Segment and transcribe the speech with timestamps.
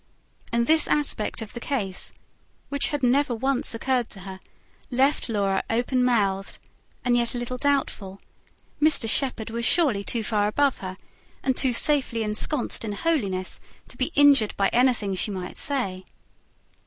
[0.51, 2.11] And this aspect of the case,
[2.69, 4.39] which had never once occurred to her,
[4.89, 6.57] left Laura open mouthed;
[7.05, 8.19] and yet a little doubtful:
[8.81, 9.07] Mr.
[9.07, 10.97] Shepherd was surely too far above her,
[11.43, 13.59] and too safely ensconced in holiness,
[13.89, 16.03] to be injured by anything she might say.